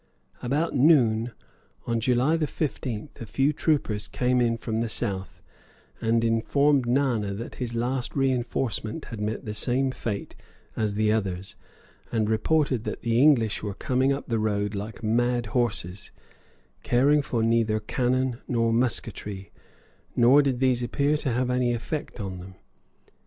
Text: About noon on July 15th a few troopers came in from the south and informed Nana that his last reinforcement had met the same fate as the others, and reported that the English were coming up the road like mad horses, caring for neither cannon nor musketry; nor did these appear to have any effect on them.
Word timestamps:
About 0.41 0.75
noon 0.75 1.31
on 1.85 1.99
July 1.99 2.35
15th 2.35 3.21
a 3.21 3.25
few 3.27 3.53
troopers 3.53 4.07
came 4.07 4.41
in 4.41 4.57
from 4.57 4.81
the 4.81 4.89
south 4.89 5.43
and 6.01 6.23
informed 6.23 6.87
Nana 6.87 7.35
that 7.35 7.53
his 7.61 7.75
last 7.75 8.15
reinforcement 8.15 9.05
had 9.05 9.21
met 9.21 9.45
the 9.45 9.53
same 9.53 9.91
fate 9.91 10.35
as 10.75 10.95
the 10.95 11.11
others, 11.11 11.55
and 12.11 12.31
reported 12.31 12.83
that 12.85 13.01
the 13.03 13.21
English 13.21 13.61
were 13.61 13.75
coming 13.75 14.11
up 14.11 14.25
the 14.27 14.39
road 14.39 14.73
like 14.73 15.03
mad 15.03 15.45
horses, 15.53 16.09
caring 16.81 17.21
for 17.21 17.43
neither 17.43 17.79
cannon 17.79 18.39
nor 18.47 18.73
musketry; 18.73 19.51
nor 20.15 20.41
did 20.41 20.59
these 20.59 20.81
appear 20.81 21.15
to 21.17 21.31
have 21.31 21.51
any 21.51 21.75
effect 21.75 22.19
on 22.19 22.39
them. 22.39 22.55